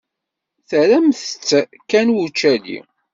Terramt-tt 0.69 1.49
kan 1.89 2.07
i 2.13 2.15
ucali. 2.21 2.79